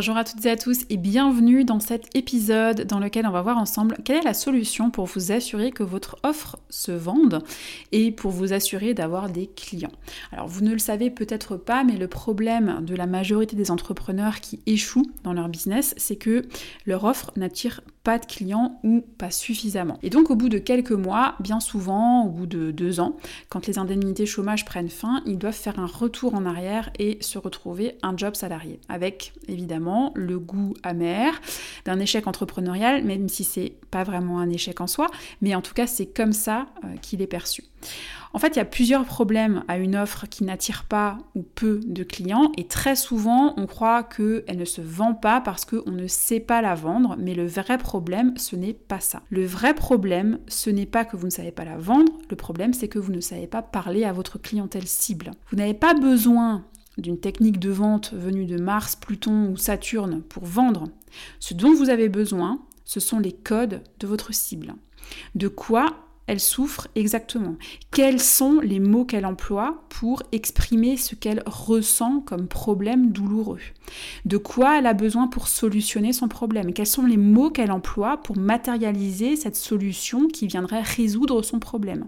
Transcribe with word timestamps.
Bonjour 0.00 0.16
à 0.16 0.24
toutes 0.24 0.46
et 0.46 0.50
à 0.50 0.56
tous 0.56 0.86
et 0.88 0.96
bienvenue 0.96 1.62
dans 1.62 1.78
cet 1.78 2.16
épisode 2.16 2.86
dans 2.86 3.00
lequel 3.00 3.26
on 3.26 3.30
va 3.30 3.42
voir 3.42 3.58
ensemble 3.58 3.98
quelle 4.02 4.16
est 4.16 4.24
la 4.24 4.32
solution 4.32 4.90
pour 4.90 5.04
vous 5.04 5.30
assurer 5.30 5.72
que 5.72 5.82
votre 5.82 6.16
offre 6.22 6.58
se 6.70 6.90
vende 6.90 7.44
et 7.92 8.10
pour 8.10 8.30
vous 8.30 8.54
assurer 8.54 8.94
d'avoir 8.94 9.28
des 9.28 9.48
clients. 9.48 9.92
Alors 10.32 10.48
vous 10.48 10.62
ne 10.62 10.72
le 10.72 10.78
savez 10.78 11.10
peut-être 11.10 11.58
pas 11.58 11.84
mais 11.84 11.98
le 11.98 12.08
problème 12.08 12.82
de 12.82 12.96
la 12.96 13.06
majorité 13.06 13.56
des 13.56 13.70
entrepreneurs 13.70 14.40
qui 14.40 14.60
échouent 14.64 15.10
dans 15.22 15.34
leur 15.34 15.50
business 15.50 15.92
c'est 15.98 16.16
que 16.16 16.48
leur 16.86 17.04
offre 17.04 17.30
n'attire 17.36 17.82
de 18.18 18.26
clients 18.26 18.80
ou 18.82 19.00
pas 19.00 19.30
suffisamment. 19.30 19.98
Et 20.02 20.10
donc 20.10 20.30
au 20.30 20.36
bout 20.36 20.48
de 20.48 20.58
quelques 20.58 20.92
mois, 20.92 21.36
bien 21.40 21.60
souvent, 21.60 22.24
au 22.24 22.28
bout 22.28 22.46
de 22.46 22.70
deux 22.70 23.00
ans, 23.00 23.16
quand 23.48 23.66
les 23.66 23.78
indemnités 23.78 24.26
chômage 24.26 24.64
prennent 24.64 24.88
fin, 24.88 25.22
ils 25.26 25.38
doivent 25.38 25.54
faire 25.54 25.78
un 25.78 25.86
retour 25.86 26.34
en 26.34 26.46
arrière 26.46 26.90
et 26.98 27.18
se 27.20 27.38
retrouver 27.38 27.96
un 28.02 28.16
job 28.16 28.34
salarié, 28.34 28.80
avec 28.88 29.32
évidemment 29.48 30.12
le 30.14 30.38
goût 30.38 30.74
amer 30.82 31.40
d'un 31.84 31.98
échec 32.00 32.26
entrepreneurial, 32.26 33.04
même 33.04 33.28
si 33.28 33.44
c'est 33.44 33.74
pas 33.90 34.04
vraiment 34.04 34.40
un 34.40 34.50
échec 34.50 34.80
en 34.80 34.86
soi, 34.86 35.08
mais 35.40 35.54
en 35.54 35.62
tout 35.62 35.74
cas 35.74 35.86
c'est 35.86 36.06
comme 36.06 36.32
ça 36.32 36.66
euh, 36.84 36.96
qu'il 37.00 37.22
est 37.22 37.26
perçu. 37.26 37.64
En 38.32 38.38
fait, 38.38 38.54
il 38.54 38.56
y 38.56 38.62
a 38.62 38.64
plusieurs 38.64 39.04
problèmes 39.04 39.64
à 39.66 39.76
une 39.76 39.96
offre 39.96 40.26
qui 40.28 40.44
n'attire 40.44 40.84
pas 40.84 41.18
ou 41.34 41.42
peu 41.42 41.80
de 41.84 42.04
clients 42.04 42.52
et 42.56 42.66
très 42.68 42.94
souvent 42.94 43.54
on 43.56 43.66
croit 43.66 44.04
qu'elle 44.04 44.56
ne 44.56 44.64
se 44.64 44.80
vend 44.80 45.14
pas 45.14 45.40
parce 45.40 45.64
qu'on 45.64 45.90
ne 45.90 46.06
sait 46.06 46.38
pas 46.38 46.62
la 46.62 46.76
vendre, 46.76 47.16
mais 47.18 47.34
le 47.34 47.46
vrai 47.46 47.76
problème 47.76 48.34
ce 48.36 48.54
n'est 48.54 48.74
pas 48.74 49.00
ça. 49.00 49.22
Le 49.30 49.44
vrai 49.44 49.74
problème 49.74 50.38
ce 50.46 50.70
n'est 50.70 50.86
pas 50.86 51.04
que 51.04 51.16
vous 51.16 51.26
ne 51.26 51.32
savez 51.32 51.50
pas 51.50 51.64
la 51.64 51.76
vendre, 51.76 52.12
le 52.28 52.36
problème 52.36 52.72
c'est 52.72 52.88
que 52.88 53.00
vous 53.00 53.12
ne 53.12 53.20
savez 53.20 53.48
pas 53.48 53.62
parler 53.62 54.04
à 54.04 54.12
votre 54.12 54.38
clientèle 54.40 54.86
cible. 54.86 55.32
Vous 55.50 55.56
n'avez 55.56 55.74
pas 55.74 55.94
besoin 55.94 56.64
d'une 56.98 57.18
technique 57.18 57.58
de 57.58 57.70
vente 57.70 58.12
venue 58.12 58.46
de 58.46 58.60
Mars, 58.60 58.94
Pluton 58.94 59.50
ou 59.50 59.56
Saturne 59.56 60.22
pour 60.22 60.44
vendre. 60.44 60.84
Ce 61.40 61.54
dont 61.54 61.74
vous 61.74 61.90
avez 61.90 62.08
besoin, 62.08 62.60
ce 62.84 63.00
sont 63.00 63.18
les 63.18 63.32
codes 63.32 63.82
de 63.98 64.06
votre 64.06 64.32
cible. 64.32 64.74
De 65.34 65.48
quoi 65.48 66.09
elle 66.30 66.38
souffre 66.38 66.86
exactement 66.94 67.56
Quels 67.90 68.20
sont 68.20 68.60
les 68.60 68.78
mots 68.78 69.04
qu'elle 69.04 69.26
emploie 69.26 69.82
pour 69.88 70.22
exprimer 70.30 70.96
ce 70.96 71.16
qu'elle 71.16 71.42
ressent 71.44 72.20
comme 72.20 72.46
problème 72.46 73.10
douloureux? 73.10 73.58
De 74.26 74.36
quoi 74.36 74.78
elle 74.78 74.86
a 74.86 74.94
besoin 74.94 75.26
pour 75.26 75.48
solutionner 75.48 76.12
son 76.12 76.28
problème? 76.28 76.72
Quels 76.72 76.86
sont 76.86 77.04
les 77.04 77.16
mots 77.16 77.50
qu'elle 77.50 77.72
emploie 77.72 78.18
pour 78.18 78.36
matérialiser 78.36 79.34
cette 79.34 79.56
solution 79.56 80.28
qui 80.28 80.46
viendrait 80.46 80.82
résoudre 80.82 81.42
son 81.42 81.58
problème? 81.58 82.06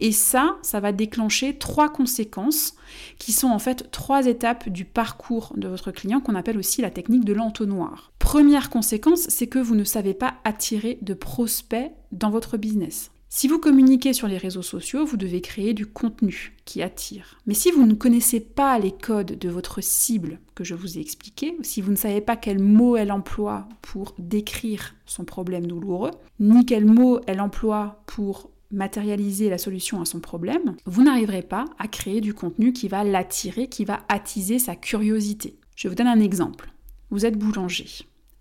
Et 0.00 0.10
ça, 0.10 0.56
ça 0.62 0.80
va 0.80 0.90
déclencher 0.90 1.56
trois 1.56 1.88
conséquences 1.88 2.74
qui 3.18 3.30
sont 3.30 3.48
en 3.48 3.60
fait 3.60 3.92
trois 3.92 4.26
étapes 4.26 4.68
du 4.70 4.84
parcours 4.84 5.52
de 5.56 5.68
votre 5.68 5.92
client 5.92 6.20
qu'on 6.20 6.34
appelle 6.34 6.58
aussi 6.58 6.82
la 6.82 6.90
technique 6.90 7.24
de 7.24 7.32
l'entonnoir. 7.32 8.10
Première 8.18 8.70
conséquence, 8.70 9.26
c'est 9.28 9.46
que 9.46 9.60
vous 9.60 9.76
ne 9.76 9.84
savez 9.84 10.14
pas 10.14 10.34
attirer 10.42 10.98
de 11.00 11.14
prospects 11.14 11.92
dans 12.10 12.30
votre 12.30 12.56
business. 12.56 13.11
Si 13.34 13.48
vous 13.48 13.58
communiquez 13.58 14.12
sur 14.12 14.28
les 14.28 14.36
réseaux 14.36 14.60
sociaux, 14.60 15.06
vous 15.06 15.16
devez 15.16 15.40
créer 15.40 15.72
du 15.72 15.86
contenu 15.86 16.54
qui 16.66 16.82
attire. 16.82 17.40
Mais 17.46 17.54
si 17.54 17.70
vous 17.70 17.86
ne 17.86 17.94
connaissez 17.94 18.40
pas 18.40 18.78
les 18.78 18.92
codes 18.92 19.38
de 19.38 19.48
votre 19.48 19.80
cible 19.80 20.38
que 20.54 20.64
je 20.64 20.74
vous 20.74 20.98
ai 20.98 21.00
expliqué, 21.00 21.56
si 21.62 21.80
vous 21.80 21.92
ne 21.92 21.96
savez 21.96 22.20
pas 22.20 22.36
quel 22.36 22.58
mot 22.58 22.94
elle 22.94 23.10
emploie 23.10 23.70
pour 23.80 24.14
décrire 24.18 24.94
son 25.06 25.24
problème 25.24 25.66
douloureux, 25.66 26.10
ni 26.40 26.66
quel 26.66 26.84
mot 26.84 27.20
elle 27.26 27.40
emploie 27.40 28.02
pour 28.06 28.50
matérialiser 28.70 29.48
la 29.48 29.56
solution 29.56 30.02
à 30.02 30.04
son 30.04 30.20
problème, 30.20 30.76
vous 30.84 31.02
n'arriverez 31.02 31.42
pas 31.42 31.64
à 31.78 31.88
créer 31.88 32.20
du 32.20 32.34
contenu 32.34 32.74
qui 32.74 32.86
va 32.86 33.02
l'attirer, 33.02 33.66
qui 33.66 33.86
va 33.86 34.04
attiser 34.10 34.58
sa 34.58 34.76
curiosité. 34.76 35.56
Je 35.74 35.88
vous 35.88 35.94
donne 35.94 36.06
un 36.06 36.20
exemple. 36.20 36.70
Vous 37.08 37.24
êtes 37.24 37.38
boulanger. 37.38 37.88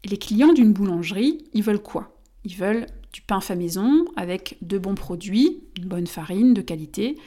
Les 0.03 0.17
clients 0.17 0.51
d'une 0.51 0.73
boulangerie, 0.73 1.45
ils 1.53 1.63
veulent 1.63 1.81
quoi? 1.81 2.17
Ils 2.43 2.57
veulent 2.57 2.87
du 3.13 3.21
pain 3.21 3.41
fait 3.41 3.55
maison 3.55 4.05
avec 4.15 4.57
de 4.61 4.77
bons 4.77 4.95
produits, 4.95 5.59
une 5.77 5.87
bonne 5.87 6.07
farine 6.07 6.53
de 6.53 6.61
qualité 6.61 7.17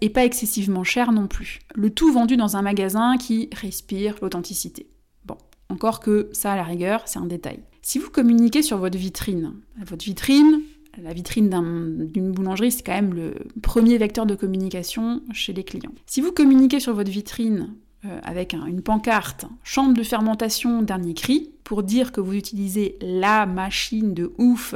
et 0.00 0.10
pas 0.10 0.24
excessivement 0.24 0.84
cher 0.84 1.12
non 1.12 1.26
plus. 1.26 1.60
Le 1.74 1.90
tout 1.90 2.12
vendu 2.12 2.36
dans 2.36 2.56
un 2.56 2.62
magasin 2.62 3.16
qui 3.16 3.48
respire 3.52 4.16
l'authenticité. 4.22 4.86
Bon, 5.24 5.36
encore 5.68 6.00
que 6.00 6.28
ça 6.32 6.52
à 6.52 6.56
la 6.56 6.64
rigueur, 6.64 7.02
c'est 7.06 7.18
un 7.18 7.26
détail. 7.26 7.60
Si 7.82 7.98
vous 7.98 8.10
communiquez 8.10 8.62
sur 8.62 8.78
votre 8.78 8.98
vitrine, 8.98 9.54
votre 9.84 10.04
vitrine, 10.04 10.60
la 11.02 11.12
vitrine 11.12 12.08
d'une 12.12 12.32
boulangerie, 12.32 12.70
c'est 12.70 12.82
quand 12.82 12.92
même 12.92 13.14
le 13.14 13.34
premier 13.62 13.98
vecteur 13.98 14.26
de 14.26 14.34
communication 14.34 15.22
chez 15.32 15.52
les 15.52 15.64
clients. 15.64 15.94
Si 16.06 16.20
vous 16.20 16.32
communiquez 16.32 16.80
sur 16.80 16.94
votre 16.94 17.10
vitrine 17.10 17.74
euh, 18.04 18.20
avec 18.22 18.54
une 18.54 18.82
pancarte 18.82 19.46
chambre 19.62 19.94
de 19.94 20.02
fermentation 20.02 20.82
dernier 20.82 21.14
cri 21.14 21.53
pour 21.64 21.82
dire 21.82 22.12
que 22.12 22.20
vous 22.20 22.34
utilisez 22.34 22.96
la 23.00 23.46
machine 23.46 24.14
de 24.14 24.32
ouf 24.38 24.74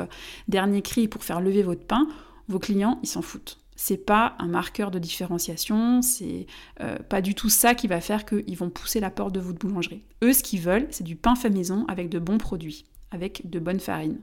dernier 0.49 0.83
cri 0.83 1.07
pour 1.07 1.23
faire 1.23 1.41
lever 1.41 1.63
votre 1.63 1.85
pain, 1.85 2.09
vos 2.49 2.59
clients 2.59 2.99
ils 3.03 3.09
s'en 3.09 3.23
foutent. 3.23 3.59
C'est 3.77 4.05
pas 4.05 4.35
un 4.41 4.49
marqueur 4.49 4.91
de 4.91 4.99
différenciation, 4.99 6.03
c'est 6.03 6.47
euh, 6.81 6.99
pas 6.99 7.21
du 7.21 7.37
tout 7.37 7.49
ça 7.49 7.77
qui 7.77 7.87
va 7.87 8.01
faire 8.01 8.25
qu'ils 8.25 8.57
vont 8.57 8.71
pousser 8.71 8.99
la 8.99 9.11
porte 9.11 9.33
de 9.33 9.39
votre 9.39 9.59
boulangerie. 9.59 10.03
Eux, 10.25 10.33
ce 10.33 10.43
qu'ils 10.43 10.61
veulent, 10.61 10.89
c'est 10.91 11.05
du 11.05 11.15
pain 11.15 11.37
fait 11.37 11.51
maison 11.51 11.85
avec 11.87 12.09
de 12.09 12.19
bons 12.19 12.39
produits, 12.39 12.87
avec 13.13 13.49
de 13.49 13.61
bonnes 13.61 13.79
farines. 13.79 14.19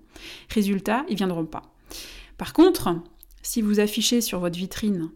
Résultat, 0.49 1.05
ils 1.07 1.15
viendront 1.15 1.45
pas. 1.45 1.61
Par 2.37 2.51
contre, 2.51 2.97
si 3.43 3.61
vous 3.61 3.79
affichez 3.79 4.19
sur 4.19 4.39
votre 4.39 4.57
vitrine 4.57 5.09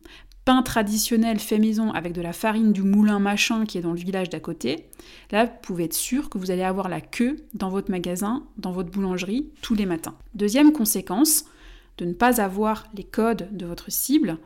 traditionnel 0.64 1.40
fait 1.40 1.60
maison 1.60 1.92
avec 1.92 2.14
de 2.14 2.22
la 2.22 2.34
farine 2.34 2.74
du 2.74 2.84
moulin 2.84 3.20
machin 3.20 3.66
qui 3.66 3.78
est 3.78 3.82
dans 3.82 3.94
le 3.94 4.00
village 4.00 4.30
d'à 4.30 4.40
côté, 4.40 4.88
là, 5.32 5.46
vous 5.46 5.52
pouvez 5.62 5.86
être 5.86 5.94
sûr 5.94 6.30
que 6.30 6.38
vous 6.38 6.52
allez 6.52 6.64
avoir 6.64 6.90
la 6.90 7.02
queue 7.02 7.38
dans 7.54 7.70
votre 7.70 7.92
magasin, 7.92 8.44
dans 8.58 8.72
votre 8.72 8.90
boulangerie, 8.90 9.50
tous 9.62 9.76
les 9.76 9.86
matins. 9.86 10.16
Deuxième 10.34 10.72
conséquence, 10.72 11.46
de 12.00 12.06
ne 12.06 12.14
pas 12.14 12.42
avoir 12.42 12.86
les 12.96 13.04
codes 13.04 13.50
de 13.52 13.66
votre 13.66 13.92
cible, 13.92 14.38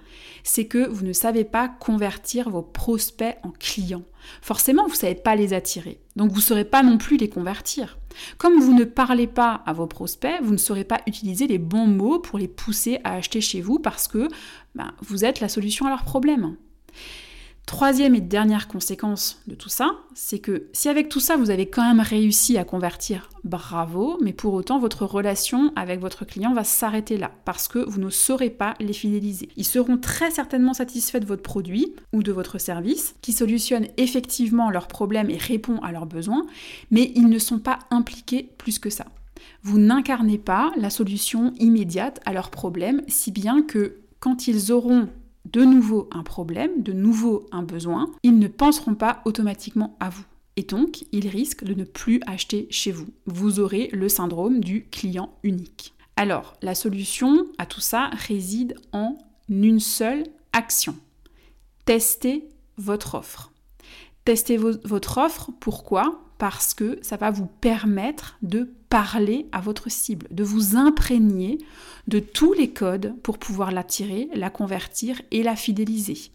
c'est 0.43 0.65
que 0.65 0.89
vous 0.89 1.05
ne 1.05 1.13
savez 1.13 1.43
pas 1.43 1.67
convertir 1.69 2.49
vos 2.49 2.63
prospects 2.63 3.37
en 3.43 3.51
clients. 3.51 4.03
Forcément, 4.41 4.83
vous 4.83 4.93
ne 4.93 4.97
savez 4.97 5.15
pas 5.15 5.35
les 5.35 5.53
attirer, 5.53 5.99
donc 6.15 6.31
vous 6.31 6.37
ne 6.37 6.41
saurez 6.41 6.65
pas 6.65 6.81
non 6.81 6.97
plus 6.97 7.17
les 7.17 7.29
convertir. 7.29 7.99
Comme 8.37 8.59
vous 8.59 8.73
ne 8.73 8.85
parlez 8.85 9.27
pas 9.27 9.61
à 9.65 9.73
vos 9.73 9.87
prospects, 9.87 10.41
vous 10.41 10.53
ne 10.53 10.57
saurez 10.57 10.83
pas 10.83 11.01
utiliser 11.05 11.45
les 11.45 11.59
bons 11.59 11.87
mots 11.87 12.19
pour 12.19 12.39
les 12.39 12.47
pousser 12.47 12.99
à 13.03 13.13
acheter 13.13 13.41
chez 13.41 13.61
vous 13.61 13.77
parce 13.79 14.07
que 14.07 14.27
ben, 14.75 14.91
vous 15.01 15.23
êtes 15.23 15.39
la 15.39 15.49
solution 15.49 15.85
à 15.85 15.89
leurs 15.89 16.05
problèmes. 16.05 16.55
Troisième 17.65 18.13
et 18.13 18.21
dernière 18.21 18.67
conséquence 18.67 19.41
de 19.47 19.55
tout 19.55 19.69
ça, 19.69 19.95
c'est 20.13 20.39
que 20.39 20.67
si 20.73 20.89
avec 20.89 21.07
tout 21.07 21.21
ça 21.21 21.37
vous 21.37 21.49
avez 21.49 21.65
quand 21.65 21.81
même 21.81 22.01
réussi 22.01 22.57
à 22.57 22.65
convertir, 22.65 23.29
bravo, 23.45 24.19
mais 24.21 24.33
pour 24.33 24.53
autant 24.53 24.79
votre 24.79 25.05
relation 25.05 25.71
avec 25.77 26.01
votre 26.01 26.25
client 26.25 26.53
va 26.53 26.65
s'arrêter 26.65 27.17
là 27.17 27.31
parce 27.45 27.69
que 27.69 27.79
vous 27.79 28.01
ne 28.01 28.09
saurez 28.09 28.49
pas 28.49 28.73
les 28.81 28.91
fidéliser. 28.91 29.47
Ils 29.55 29.65
seront 29.65 29.97
très 29.97 30.29
certainement 30.29 30.73
satisfaits 30.73 31.19
de 31.19 31.25
votre 31.25 31.41
produit 31.41 31.93
ou 32.11 32.21
de 32.21 32.33
votre 32.33 32.59
service 32.59 33.15
qui 33.21 33.31
solutionne 33.31 33.87
effectivement 33.95 34.69
leurs 34.69 34.87
problèmes 34.87 35.29
et 35.29 35.37
répond 35.37 35.77
à 35.77 35.93
leurs 35.93 36.05
besoins, 36.05 36.45
mais 36.91 37.13
ils 37.15 37.29
ne 37.29 37.39
sont 37.39 37.59
pas 37.59 37.79
impliqués 37.91 38.49
plus 38.57 38.77
que 38.77 38.89
ça. 38.89 39.05
Vous 39.63 39.79
n'incarnez 39.79 40.37
pas 40.37 40.73
la 40.75 40.89
solution 40.89 41.53
immédiate 41.59 42.19
à 42.25 42.33
leurs 42.33 42.51
problèmes, 42.51 43.01
si 43.07 43.31
bien 43.31 43.61
que 43.61 43.95
quand 44.19 44.47
ils 44.47 44.71
auront 44.71 45.07
de 45.53 45.63
nouveau 45.63 46.09
un 46.11 46.23
problème, 46.23 46.81
de 46.81 46.93
nouveau 46.93 47.45
un 47.51 47.63
besoin, 47.63 48.11
ils 48.23 48.37
ne 48.37 48.47
penseront 48.47 48.95
pas 48.95 49.21
automatiquement 49.25 49.95
à 49.99 50.09
vous. 50.09 50.25
Et 50.55 50.63
donc, 50.63 51.05
ils 51.11 51.27
risquent 51.27 51.63
de 51.63 51.73
ne 51.73 51.83
plus 51.83 52.19
acheter 52.27 52.67
chez 52.69 52.91
vous. 52.91 53.07
Vous 53.25 53.59
aurez 53.59 53.89
le 53.93 54.09
syndrome 54.09 54.59
du 54.59 54.85
client 54.89 55.33
unique. 55.43 55.93
Alors, 56.15 56.55
la 56.61 56.75
solution 56.75 57.47
à 57.57 57.65
tout 57.65 57.81
ça 57.81 58.09
réside 58.13 58.75
en 58.91 59.17
une 59.49 59.79
seule 59.79 60.23
action. 60.51 60.95
Testez 61.85 62.47
votre 62.77 63.15
offre. 63.15 63.51
Testez 64.25 64.57
votre 64.57 65.17
offre, 65.17 65.51
pourquoi? 65.59 66.21
Parce 66.37 66.73
que 66.73 66.97
ça 67.01 67.17
va 67.17 67.31
vous 67.31 67.47
permettre 67.47 68.37
de 68.41 68.73
parler 68.89 69.47
à 69.51 69.59
votre 69.59 69.89
cible, 69.89 70.27
de 70.31 70.43
vous 70.43 70.75
imprégner 70.75 71.57
de 72.07 72.19
tous 72.19 72.53
les 72.53 72.69
codes 72.69 73.13
pour 73.23 73.37
pouvoir 73.37 73.71
l'attirer, 73.71 74.29
la 74.33 74.49
convertir 74.49 75.21
et 75.31 75.43
la 75.43 75.55
fidéliser. 75.55 76.31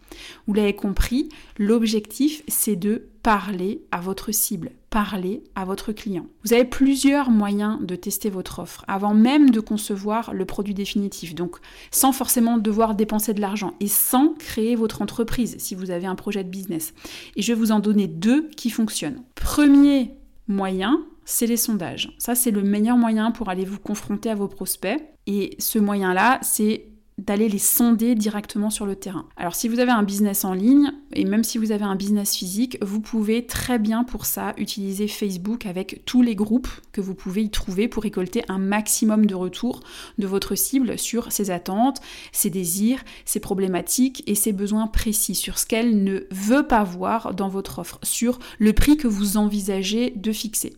Vous 0.47 0.53
l'avez 0.53 0.75
compris, 0.75 1.29
l'objectif 1.57 2.43
c'est 2.47 2.75
de 2.75 3.07
parler 3.21 3.81
à 3.91 3.99
votre 3.99 4.31
cible, 4.31 4.71
parler 4.89 5.43
à 5.55 5.65
votre 5.65 5.91
client. 5.91 6.25
Vous 6.43 6.53
avez 6.53 6.65
plusieurs 6.65 7.29
moyens 7.29 7.79
de 7.81 7.95
tester 7.95 8.29
votre 8.29 8.59
offre 8.59 8.83
avant 8.87 9.13
même 9.13 9.51
de 9.51 9.59
concevoir 9.59 10.33
le 10.33 10.45
produit 10.45 10.73
définitif, 10.73 11.35
donc 11.35 11.57
sans 11.91 12.11
forcément 12.11 12.57
devoir 12.57 12.95
dépenser 12.95 13.33
de 13.33 13.41
l'argent 13.41 13.73
et 13.79 13.87
sans 13.87 14.33
créer 14.33 14.75
votre 14.75 15.01
entreprise 15.01 15.55
si 15.59 15.75
vous 15.75 15.91
avez 15.91 16.07
un 16.07 16.15
projet 16.15 16.43
de 16.43 16.49
business. 16.49 16.93
Et 17.35 17.41
je 17.41 17.53
vais 17.53 17.59
vous 17.59 17.71
en 17.71 17.79
donner 17.79 18.07
deux 18.07 18.49
qui 18.55 18.69
fonctionnent. 18.69 19.21
Premier 19.35 20.13
moyen, 20.47 21.03
c'est 21.29 21.45
les 21.45 21.57
sondages. 21.57 22.11
Ça, 22.17 22.33
c'est 22.33 22.49
le 22.49 22.63
meilleur 22.63 22.97
moyen 22.97 23.29
pour 23.31 23.49
aller 23.49 23.63
vous 23.63 23.79
confronter 23.79 24.31
à 24.31 24.35
vos 24.35 24.47
prospects. 24.47 24.99
Et 25.27 25.55
ce 25.59 25.77
moyen-là, 25.77 26.39
c'est 26.41 26.87
d'aller 27.19 27.49
les 27.49 27.59
sonder 27.59 28.15
directement 28.15 28.69
sur 28.69 28.85
le 28.85 28.95
terrain. 28.95 29.27
Alors 29.37 29.53
si 29.53 29.67
vous 29.67 29.79
avez 29.79 29.91
un 29.91 30.03
business 30.03 30.43
en 30.43 30.53
ligne, 30.53 30.91
et 31.13 31.25
même 31.25 31.43
si 31.43 31.57
vous 31.57 31.71
avez 31.71 31.83
un 31.83 31.95
business 31.95 32.35
physique, 32.35 32.77
vous 32.81 32.99
pouvez 32.99 33.45
très 33.45 33.79
bien 33.79 34.03
pour 34.03 34.25
ça 34.25 34.53
utiliser 34.57 35.07
Facebook 35.07 35.65
avec 35.65 36.01
tous 36.05 36.21
les 36.21 36.35
groupes 36.35 36.69
que 36.91 37.01
vous 37.01 37.15
pouvez 37.15 37.43
y 37.43 37.49
trouver 37.49 37.87
pour 37.87 38.03
récolter 38.03 38.43
un 38.47 38.59
maximum 38.59 39.25
de 39.25 39.35
retours 39.35 39.81
de 40.17 40.27
votre 40.27 40.55
cible 40.55 40.99
sur 40.99 41.31
ses 41.31 41.51
attentes, 41.51 41.99
ses 42.31 42.49
désirs, 42.49 43.03
ses 43.25 43.39
problématiques 43.39 44.23
et 44.27 44.35
ses 44.35 44.53
besoins 44.53 44.87
précis, 44.87 45.35
sur 45.35 45.57
ce 45.57 45.65
qu'elle 45.65 46.03
ne 46.03 46.21
veut 46.31 46.67
pas 46.67 46.83
voir 46.83 47.33
dans 47.33 47.49
votre 47.49 47.79
offre, 47.79 47.99
sur 48.03 48.39
le 48.59 48.73
prix 48.73 48.97
que 48.97 49.07
vous 49.07 49.37
envisagez 49.37 50.13
de 50.15 50.31
fixer. 50.31 50.73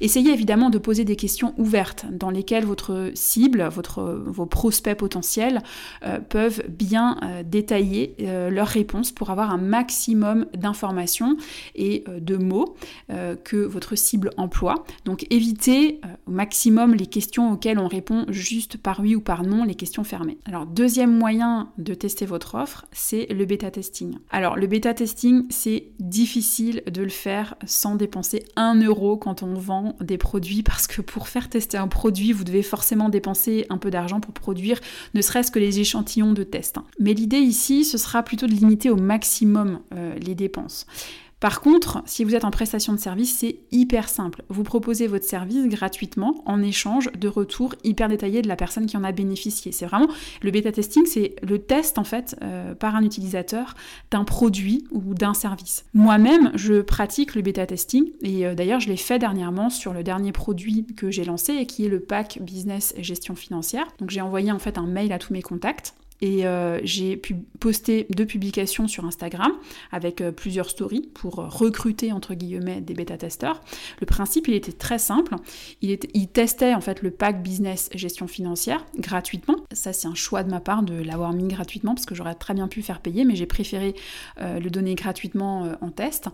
Essayez 0.00 0.32
évidemment 0.32 0.70
de 0.70 0.78
poser 0.78 1.04
des 1.04 1.16
questions 1.16 1.54
ouvertes 1.56 2.06
dans 2.10 2.30
lesquelles 2.30 2.64
votre 2.64 3.10
cible, 3.14 3.64
votre, 3.64 4.02
vos 4.26 4.46
prospects 4.46 4.96
potentiels 4.96 5.62
euh, 6.04 6.20
peuvent 6.20 6.62
bien 6.68 7.18
euh, 7.22 7.42
détailler 7.44 8.14
euh, 8.20 8.50
leurs 8.50 8.68
réponses 8.68 9.12
pour 9.12 9.30
avoir 9.30 9.50
un 9.50 9.58
maximum 9.74 10.46
d'informations 10.56 11.36
et 11.74 12.04
de 12.20 12.36
mots 12.36 12.76
que 13.08 13.56
votre 13.56 13.96
cible 13.96 14.30
emploie. 14.36 14.84
Donc 15.04 15.26
évitez 15.30 16.00
au 16.26 16.30
maximum 16.30 16.94
les 16.94 17.06
questions 17.06 17.52
auxquelles 17.52 17.78
on 17.78 17.88
répond 17.88 18.24
juste 18.28 18.76
par 18.76 19.00
oui 19.00 19.16
ou 19.16 19.20
par 19.20 19.42
non, 19.42 19.64
les 19.64 19.74
questions 19.74 20.04
fermées. 20.04 20.38
Alors 20.44 20.66
deuxième 20.66 21.16
moyen 21.16 21.70
de 21.78 21.94
tester 21.94 22.26
votre 22.26 22.54
offre, 22.54 22.86
c'est 22.92 23.26
le 23.32 23.44
bêta 23.44 23.70
testing. 23.70 24.16
Alors 24.30 24.56
le 24.56 24.66
bêta 24.66 24.94
testing, 24.94 25.46
c'est 25.50 25.88
difficile 25.98 26.82
de 26.90 27.02
le 27.02 27.08
faire 27.08 27.56
sans 27.66 27.96
dépenser 27.96 28.44
un 28.56 28.80
euro 28.80 29.16
quand 29.16 29.42
on 29.42 29.54
vend 29.54 29.96
des 30.00 30.18
produits 30.18 30.62
parce 30.70 30.86
que 30.86 31.02
pour 31.02 31.28
faire 31.28 31.48
tester 31.48 31.76
un 31.76 31.88
produit, 31.88 32.32
vous 32.32 32.44
devez 32.44 32.62
forcément 32.62 33.08
dépenser 33.08 33.66
un 33.70 33.78
peu 33.78 33.90
d'argent 33.90 34.20
pour 34.20 34.34
produire 34.34 34.80
ne 35.14 35.22
serait-ce 35.22 35.50
que 35.50 35.58
les 35.58 35.80
échantillons 35.80 36.32
de 36.32 36.42
test. 36.42 36.76
Mais 36.98 37.14
l'idée 37.14 37.38
ici, 37.38 37.84
ce 37.84 37.98
sera 37.98 38.22
plutôt 38.22 38.46
de 38.46 38.52
limiter 38.52 38.90
au 38.90 38.96
maximum 38.96 39.63
euh, 39.94 40.14
les 40.18 40.34
dépenses. 40.34 40.86
Par 41.44 41.60
contre, 41.60 42.02
si 42.06 42.24
vous 42.24 42.34
êtes 42.34 42.46
en 42.46 42.50
prestation 42.50 42.94
de 42.94 42.98
service, 42.98 43.36
c'est 43.36 43.58
hyper 43.70 44.08
simple. 44.08 44.42
Vous 44.48 44.62
proposez 44.62 45.06
votre 45.06 45.26
service 45.26 45.66
gratuitement 45.66 46.42
en 46.46 46.62
échange 46.62 47.12
de 47.12 47.28
retours 47.28 47.74
hyper 47.84 48.08
détaillés 48.08 48.40
de 48.40 48.48
la 48.48 48.56
personne 48.56 48.86
qui 48.86 48.96
en 48.96 49.04
a 49.04 49.12
bénéficié. 49.12 49.70
C'est 49.70 49.84
vraiment 49.84 50.08
le 50.40 50.50
bêta 50.50 50.72
testing, 50.72 51.04
c'est 51.04 51.36
le 51.42 51.58
test 51.58 51.98
en 51.98 52.04
fait 52.04 52.34
euh, 52.40 52.74
par 52.74 52.96
un 52.96 53.02
utilisateur 53.02 53.74
d'un 54.10 54.24
produit 54.24 54.86
ou 54.90 55.12
d'un 55.12 55.34
service. 55.34 55.84
Moi-même, 55.92 56.50
je 56.54 56.80
pratique 56.80 57.34
le 57.34 57.42
bêta 57.42 57.66
testing 57.66 58.10
et 58.22 58.46
euh, 58.46 58.54
d'ailleurs, 58.54 58.80
je 58.80 58.88
l'ai 58.88 58.96
fait 58.96 59.18
dernièrement 59.18 59.68
sur 59.68 59.92
le 59.92 60.02
dernier 60.02 60.32
produit 60.32 60.86
que 60.96 61.10
j'ai 61.10 61.24
lancé 61.24 61.52
et 61.52 61.66
qui 61.66 61.84
est 61.84 61.90
le 61.90 62.00
pack 62.00 62.38
business 62.40 62.94
gestion 62.96 63.34
financière. 63.34 63.86
Donc 63.98 64.08
j'ai 64.08 64.22
envoyé 64.22 64.50
en 64.50 64.58
fait 64.58 64.78
un 64.78 64.86
mail 64.86 65.12
à 65.12 65.18
tous 65.18 65.34
mes 65.34 65.42
contacts 65.42 65.94
et 66.24 66.46
euh, 66.46 66.80
j'ai 66.84 67.18
pu 67.18 67.36
poster 67.60 68.06
deux 68.08 68.24
publications 68.24 68.88
sur 68.88 69.04
Instagram 69.04 69.52
avec 69.92 70.22
euh, 70.22 70.32
plusieurs 70.32 70.70
stories 70.70 71.10
pour 71.12 71.34
recruter 71.34 72.12
entre 72.12 72.32
guillemets 72.32 72.80
des 72.80 72.94
bêta-testeurs. 72.94 73.60
Le 74.00 74.06
principe, 74.06 74.48
il 74.48 74.54
était 74.54 74.72
très 74.72 74.98
simple. 74.98 75.36
Il, 75.82 75.90
était, 75.90 76.08
il 76.14 76.28
testait 76.28 76.72
en 76.72 76.80
fait 76.80 77.02
le 77.02 77.10
pack 77.10 77.42
business 77.42 77.90
gestion 77.94 78.26
financière 78.26 78.86
gratuitement. 78.96 79.56
Ça, 79.72 79.92
c'est 79.92 80.08
un 80.08 80.14
choix 80.14 80.44
de 80.44 80.50
ma 80.50 80.60
part 80.60 80.82
de 80.82 80.94
l'avoir 80.94 81.34
mis 81.34 81.46
gratuitement 81.46 81.94
parce 81.94 82.06
que 82.06 82.14
j'aurais 82.14 82.36
très 82.36 82.54
bien 82.54 82.68
pu 82.68 82.80
faire 82.80 83.00
payer, 83.00 83.26
mais 83.26 83.36
j'ai 83.36 83.44
préféré 83.44 83.94
euh, 84.40 84.58
le 84.60 84.70
donner 84.70 84.94
gratuitement 84.94 85.74
en 85.82 85.90
test. 85.90 86.28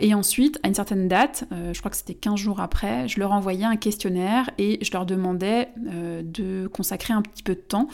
et 0.00 0.14
ensuite, 0.14 0.58
à 0.62 0.68
une 0.68 0.74
certaine 0.74 1.06
date, 1.06 1.44
je 1.50 1.78
crois 1.78 1.90
que 1.90 1.96
c'était 1.98 2.14
15 2.14 2.36
jours 2.36 2.60
après, 2.60 3.08
je 3.08 3.20
leur 3.20 3.32
envoyais 3.32 3.64
un 3.64 3.76
questionnaire 3.76 4.48
et 4.56 4.78
je 4.82 4.90
leur 4.92 5.04
demandais 5.04 5.68
de 5.76 6.66
consacrer 6.68 7.12
un 7.12 7.20
petit 7.20 7.42
peu 7.42 7.54
de 7.54 7.60
temps 7.60 7.88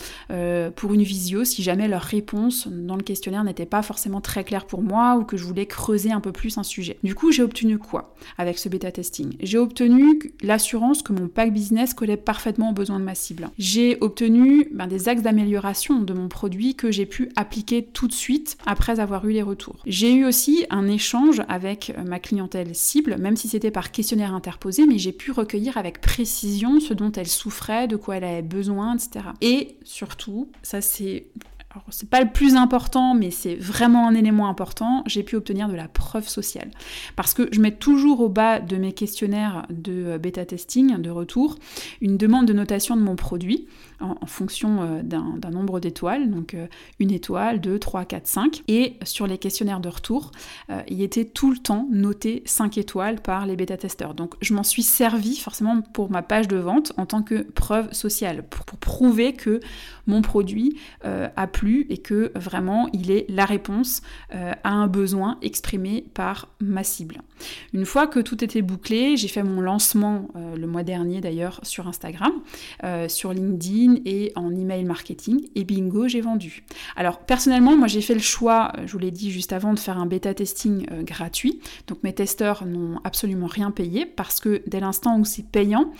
pour 0.76 0.94
une 0.94 1.03
visio 1.08 1.44
si 1.44 1.62
jamais 1.62 1.88
leur 1.88 2.02
réponse 2.02 2.69
dans 2.69 2.96
le 2.96 3.02
questionnaire 3.02 3.43
n'était 3.43 3.66
pas 3.66 3.82
forcément 3.82 4.20
très 4.20 4.44
claire 4.44 4.66
pour 4.66 4.82
moi 4.82 5.16
ou 5.16 5.25
que 5.25 5.37
je 5.37 5.44
voulais 5.44 5.66
creuser 5.66 6.12
un 6.12 6.20
peu 6.20 6.32
plus 6.32 6.58
un 6.58 6.62
sujet. 6.62 6.99
Du 7.02 7.14
coup, 7.14 7.32
j'ai 7.32 7.43
obtenu 7.43 7.78
quoi 7.78 8.14
avec 8.37 8.58
ce 8.58 8.69
bêta 8.69 8.93
testing? 8.93 9.37
J'ai 9.40 9.58
obtenu 9.58 10.32
l'assurance 10.43 11.02
que 11.02 11.12
mon 11.12 11.28
pack 11.28 11.52
business 11.52 11.94
collait 11.94 12.16
parfaitement 12.16 12.70
aux 12.70 12.75
besoins 12.75 13.00
de 13.00 13.05
ma 13.05 13.14
cible. 13.14 13.50
J'ai 13.58 13.99
obtenu 14.00 14.69
ben, 14.72 14.87
des 14.87 15.08
axes 15.08 15.22
d'amélioration 15.22 16.00
de 16.00 16.12
mon 16.12 16.28
produit 16.28 16.75
que 16.75 16.90
j'ai 16.90 17.06
pu 17.06 17.31
appliquer 17.37 17.84
tout 17.84 18.06
de 18.06 18.12
suite 18.12 18.58
après 18.66 19.00
avoir 19.00 19.26
eu 19.26 19.32
les 19.32 19.43
retours. 19.43 19.76
J'ai 19.87 20.12
eu 20.12 20.25
aussi 20.25 20.66
un 20.70 20.87
échange 20.87 21.43
avec 21.49 21.94
euh, 21.96 22.05
ma 22.05 22.19
clientèle 22.19 22.75
cible, 22.75 23.16
même 23.19 23.37
si 23.37 23.49
c'était 23.49 23.70
par 23.70 23.90
questionnaire 23.90 24.34
interposé, 24.34 24.87
mais 24.87 24.99
j'ai 24.99 25.12
pu 25.12 25.32
recueillir 25.32 25.76
avec 25.78 26.00
précision 26.00 26.81
ce 26.81 26.94
dont 26.94 27.12
elle 27.12 27.28
souffrait, 27.28 27.88
de 27.88 27.96
quoi 27.96 28.16
elle 28.16 28.25
avait 28.25 28.43
besoin, 28.43 28.94
etc. 28.94 29.26
Et 29.40 29.76
surtout, 29.84 30.49
ça 30.62 30.81
c'est 30.88 31.26
c'est 31.90 32.08
pas 32.08 32.20
le 32.23 32.31
plus 32.31 32.56
important, 32.56 33.14
mais 33.14 33.31
c'est 33.31 33.55
vraiment 33.55 34.08
un 34.08 34.14
élément 34.14 34.49
important, 34.49 35.02
j'ai 35.06 35.23
pu 35.23 35.37
obtenir 35.37 35.69
de 35.69 35.75
la 35.75 35.87
preuve 35.87 36.26
sociale. 36.26 36.70
Parce 37.14 37.35
que 37.35 37.49
je 37.52 37.61
mets 37.61 37.75
toujours 37.75 38.20
au 38.20 38.29
bas 38.29 38.58
de 38.58 38.76
mes 38.76 38.93
questionnaires 38.93 39.67
de 39.70 40.05
euh, 40.06 40.19
bêta 40.19 40.44
testing, 40.44 40.96
de 40.96 41.11
retour, 41.11 41.56
une 42.00 42.17
demande 42.17 42.46
de 42.46 42.52
notation 42.52 42.96
de 42.96 43.02
mon 43.02 43.17
produit 43.17 43.67
en, 44.00 44.26
fonction 44.26 44.82
euh, 44.82 45.02
d'un 45.02 45.50
nombre 45.50 45.80
d'étoiles, 45.80 46.30
donc 46.30 46.54
euh, 46.54 46.66
une 46.98 47.10
étoile, 47.10 47.60
deux, 47.60 47.78
trois, 47.78 48.04
quatre, 48.04 48.26
cinq. 48.26 48.62
Et 48.68 48.96
sur 49.04 49.26
les 49.26 49.38
questionnaires 49.38 49.80
de 49.80 49.88
retour, 49.88 50.32
euh, 50.70 50.82
il 50.88 51.02
était 51.02 51.24
tout 51.24 51.50
le 51.50 51.58
temps 51.58 51.88
noté 51.90 52.42
5 52.46 52.78
étoiles 52.78 53.20
par 53.20 53.46
les 53.46 53.56
bêta-testeurs. 53.56 54.14
Donc 54.14 54.34
je 54.40 54.54
m'en 54.54 54.62
suis 54.62 54.82
servi 54.82 55.36
forcément 55.36 55.80
pour 55.80 56.10
ma 56.10 56.22
page 56.22 56.48
de 56.48 56.56
vente 56.56 56.92
en 56.96 57.06
tant 57.06 57.22
que 57.22 57.42
preuve 57.42 57.92
sociale, 57.92 58.44
pour, 58.48 58.64
prouver 58.78 59.32
que 59.32 59.60
mon 60.06 60.22
produit 60.22 60.78
a 61.02 61.46
plu 61.46 61.86
et 61.90 61.98
que 61.98 62.32
vraiment 62.34 62.88
il 62.92 63.10
est 63.10 63.26
la 63.28 63.44
réponse 63.44 64.02
à 64.30 64.70
un 64.70 64.86
besoin 64.86 65.38
exprimé 65.43 66.05
par 66.14 66.48
ma 66.60 66.84
cible. 66.84 67.22
Une 67.72 67.84
fois 67.84 68.06
que 68.06 68.20
tout 68.20 68.43
était 68.43 68.62
bouclé, 68.62 69.17
j'ai 69.17 69.28
fait 69.28 69.43
mon 69.43 69.60
lancement 69.60 70.28
le 70.34 70.67
mois 70.67 70.84
dernier 70.84 71.20
d'ailleurs 71.20 71.60
sur 71.64 71.88
Instagram, 71.88 72.32
sur 73.08 73.32
LinkedIn, 73.32 73.87
et 74.04 74.32
en 74.36 74.54
email 74.54 74.84
marketing 74.84 75.48
et 75.54 75.64
bingo, 75.64 76.08
j'ai 76.08 76.20
vendu. 76.20 76.64
Alors 76.96 77.18
personnellement, 77.18 77.76
moi 77.76 77.88
j'ai 77.88 78.00
fait 78.00 78.14
le 78.14 78.20
choix, 78.20 78.72
euh, 78.76 78.86
je 78.86 78.92
vous 78.92 78.98
l'ai 78.98 79.10
dit 79.10 79.30
juste 79.30 79.52
avant, 79.52 79.74
de 79.74 79.78
faire 79.78 79.98
un 79.98 80.06
bêta 80.06 80.34
testing 80.34 80.86
euh, 80.90 81.02
gratuit. 81.02 81.60
Donc 81.86 82.02
mes 82.02 82.12
testeurs 82.12 82.64
n'ont 82.66 83.00
absolument 83.04 83.46
rien 83.46 83.70
payé 83.70 84.06
parce 84.06 84.40
que 84.40 84.62
dès 84.66 84.80
l'instant 84.80 85.18
où 85.18 85.24
c'est 85.24 85.46
payant, 85.46 85.92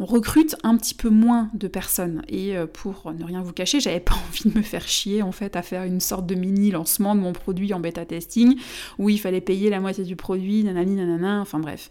on 0.00 0.06
recrute 0.06 0.56
un 0.64 0.76
petit 0.76 0.94
peu 0.94 1.08
moins 1.08 1.50
de 1.54 1.68
personnes. 1.68 2.22
Et 2.28 2.56
euh, 2.56 2.66
pour 2.66 3.12
ne 3.12 3.24
rien 3.24 3.42
vous 3.42 3.52
cacher, 3.52 3.80
j'avais 3.80 4.00
pas 4.04 4.14
envie 4.14 4.50
de 4.50 4.58
me 4.58 4.62
faire 4.62 4.86
chier 4.88 5.22
en 5.22 5.32
fait 5.32 5.56
à 5.56 5.62
faire 5.62 5.84
une 5.84 6.00
sorte 6.00 6.26
de 6.26 6.34
mini 6.34 6.70
lancement 6.70 7.14
de 7.14 7.20
mon 7.20 7.32
produit 7.32 7.72
en 7.74 7.80
bêta 7.80 8.04
testing 8.04 8.56
où 8.98 9.08
il 9.08 9.18
fallait 9.18 9.40
payer 9.40 9.70
la 9.70 9.80
moitié 9.80 10.04
du 10.04 10.16
produit, 10.16 10.64
nanani 10.64 10.96
nanana, 10.96 11.40
enfin 11.40 11.60
bref. 11.60 11.90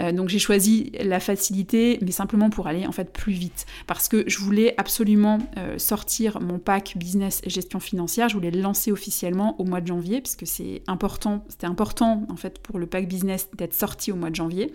Euh, 0.00 0.12
donc 0.12 0.28
j'ai 0.28 0.38
choisi 0.38 0.90
la 1.00 1.20
facilité, 1.20 1.98
mais 2.02 2.10
simplement 2.10 2.50
pour 2.50 2.66
aller 2.66 2.86
en 2.86 2.92
fait 2.92 3.12
plus 3.12 3.32
vite. 3.32 3.66
Parce 3.86 4.08
que 4.08 4.24
je 4.26 4.38
voulais 4.38 4.74
absolument 4.76 5.38
euh, 5.56 5.78
sortir 5.78 6.40
mon 6.40 6.58
pack 6.58 6.94
business 6.96 7.40
et 7.44 7.50
gestion 7.50 7.80
financière, 7.80 8.28
je 8.28 8.34
voulais 8.34 8.50
le 8.50 8.60
lancer 8.60 8.90
officiellement 8.90 9.60
au 9.60 9.64
mois 9.64 9.80
de 9.80 9.86
janvier, 9.86 10.20
puisque 10.20 10.46
c'est 10.46 10.82
important, 10.86 11.44
c'était 11.48 11.66
important 11.66 12.24
en 12.28 12.36
fait 12.36 12.58
pour 12.58 12.78
le 12.78 12.86
pack 12.86 13.08
business 13.08 13.48
d'être 13.56 13.74
sorti 13.74 14.10
au 14.10 14.16
mois 14.16 14.30
de 14.30 14.34
janvier. 14.34 14.72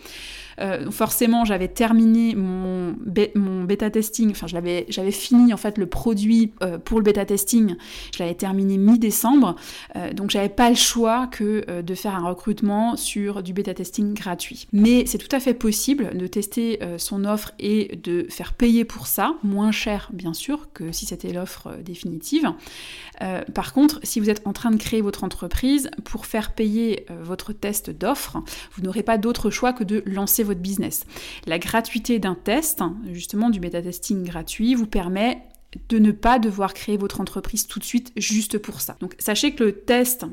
forcément, 0.91 1.43
j'avais 1.43 1.67
terminé 1.67 2.35
mon 2.35 2.60
mon, 2.61 3.63
bêta 3.63 3.89
testing, 3.89 4.31
enfin 4.31 4.47
j'avais 4.47 5.11
fini 5.11 5.53
en 5.53 5.57
fait 5.57 5.77
le 5.77 5.85
produit 5.85 6.53
euh, 6.61 6.77
pour 6.77 6.99
le 6.99 7.03
bêta 7.03 7.25
testing, 7.25 7.75
je 8.13 8.19
l'avais 8.19 8.35
terminé 8.35 8.77
mi-décembre, 8.77 9.55
euh, 9.95 10.13
donc 10.13 10.29
j'avais 10.29 10.49
pas 10.49 10.69
le 10.69 10.75
choix 10.75 11.27
que 11.27 11.63
euh, 11.69 11.81
de 11.81 11.95
faire 11.95 12.15
un 12.15 12.27
recrutement 12.27 12.95
sur 12.95 13.43
du 13.43 13.53
bêta 13.53 13.73
testing 13.73 14.13
gratuit. 14.13 14.67
Mais 14.71 15.05
c'est 15.05 15.17
tout 15.17 15.33
à 15.35 15.39
fait 15.39 15.53
possible 15.53 16.17
de 16.17 16.27
tester 16.27 16.79
son 16.97 17.25
offre 17.25 17.53
et 17.59 17.95
de 18.03 18.25
faire 18.29 18.53
payer 18.53 18.85
pour 18.85 19.07
ça, 19.07 19.35
moins 19.43 19.71
cher 19.71 20.09
bien 20.13 20.33
sûr 20.33 20.69
que 20.73 20.91
si 20.91 21.05
c'était 21.05 21.31
l'offre 21.33 21.69
définitive. 21.83 22.51
par 23.53 23.73
contre, 23.73 23.99
si 24.03 24.19
vous 24.19 24.29
êtes 24.29 24.41
en 24.45 24.53
train 24.53 24.71
de 24.71 24.77
créer 24.77 25.01
votre 25.01 25.23
entreprise, 25.23 25.89
pour 26.03 26.25
faire 26.25 26.53
payer 26.53 27.05
votre 27.23 27.53
test 27.53 27.89
d'offre, 27.89 28.37
vous 28.73 28.83
n'aurez 28.83 29.03
pas 29.03 29.17
d'autre 29.17 29.49
choix 29.49 29.73
que 29.73 29.83
de 29.83 30.03
lancer 30.05 30.43
votre 30.43 30.59
business. 30.59 31.05
La 31.45 31.59
gratuité 31.59 32.19
d'un 32.19 32.35
test, 32.35 32.50
justement 33.12 33.50
du 33.50 33.60
bêta 33.60 33.81
testing 33.81 34.24
gratuit, 34.24 34.75
vous 34.75 34.88
permet 34.88 35.41
de 35.89 36.00
ne 36.00 36.12
pas 36.12 36.39
devoir 36.39 36.74
créer 36.74 36.98
votre 36.98 37.22
entreprise 37.22 37.67
tout 37.67 37.79
de 37.79 37.84
suite 37.84 38.12
juste 38.17 38.58
pour 38.58 38.81
ça. 38.81 38.98
Donc 39.00 39.15
sachez 39.20 39.55
que 39.55 39.63
le 39.63 39.72
test 39.74 40.25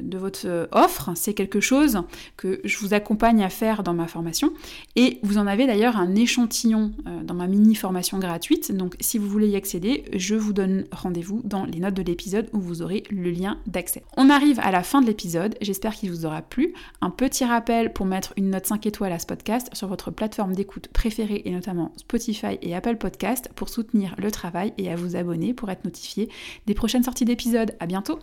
de 0.00 0.18
votre 0.18 0.68
offre, 0.72 1.10
c'est 1.14 1.34
quelque 1.34 1.60
chose 1.60 2.02
que 2.36 2.60
je 2.64 2.78
vous 2.78 2.94
accompagne 2.94 3.42
à 3.42 3.48
faire 3.48 3.82
dans 3.82 3.94
ma 3.94 4.06
formation 4.06 4.52
et 4.96 5.18
vous 5.22 5.38
en 5.38 5.46
avez 5.46 5.66
d'ailleurs 5.66 5.96
un 5.96 6.14
échantillon 6.14 6.92
euh, 7.06 7.22
dans 7.22 7.34
ma 7.34 7.46
mini 7.46 7.74
formation 7.74 8.18
gratuite. 8.18 8.72
Donc 8.72 8.96
si 9.00 9.18
vous 9.18 9.28
voulez 9.28 9.48
y 9.48 9.56
accéder, 9.56 10.04
je 10.14 10.34
vous 10.34 10.52
donne 10.52 10.84
rendez-vous 10.92 11.40
dans 11.44 11.64
les 11.64 11.80
notes 11.80 11.94
de 11.94 12.02
l'épisode 12.02 12.48
où 12.52 12.60
vous 12.60 12.82
aurez 12.82 13.04
le 13.10 13.30
lien 13.30 13.58
d'accès. 13.66 14.02
On 14.16 14.30
arrive 14.30 14.60
à 14.60 14.70
la 14.70 14.82
fin 14.82 15.00
de 15.00 15.06
l'épisode, 15.06 15.56
j'espère 15.60 15.94
qu'il 15.94 16.10
vous 16.10 16.26
aura 16.26 16.42
plu. 16.42 16.74
Un 17.00 17.10
petit 17.10 17.44
rappel 17.44 17.92
pour 17.92 18.06
mettre 18.06 18.32
une 18.36 18.50
note 18.50 18.66
5 18.66 18.86
étoiles 18.86 19.12
à 19.12 19.18
ce 19.18 19.26
podcast 19.26 19.68
sur 19.72 19.88
votre 19.88 20.10
plateforme 20.10 20.54
d'écoute 20.54 20.88
préférée 20.88 21.42
et 21.44 21.50
notamment 21.50 21.92
Spotify 21.96 22.58
et 22.62 22.74
Apple 22.74 22.96
Podcast 22.96 23.50
pour 23.54 23.68
soutenir 23.68 24.14
le 24.18 24.30
travail 24.30 24.72
et 24.78 24.90
à 24.90 24.96
vous 24.96 25.16
abonner 25.16 25.54
pour 25.54 25.70
être 25.70 25.84
notifié 25.84 26.28
des 26.66 26.74
prochaines 26.74 27.02
sorties 27.02 27.24
d'épisodes. 27.24 27.74
À 27.80 27.86
bientôt! 27.86 28.18